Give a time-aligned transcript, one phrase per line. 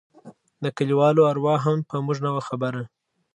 [0.63, 2.83] د کليوالو اروا هم په موږ نه وه خبره.